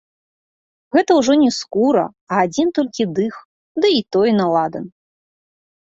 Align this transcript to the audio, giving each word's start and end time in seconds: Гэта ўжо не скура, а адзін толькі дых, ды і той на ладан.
Гэта 0.95 1.11
ўжо 1.19 1.33
не 1.41 1.49
скура, 1.57 2.05
а 2.31 2.41
адзін 2.45 2.67
толькі 2.79 3.07
дых, 3.19 3.33
ды 3.85 3.93
і 4.01 4.03
той 4.17 4.29
на 4.39 4.45
ладан. 4.57 4.85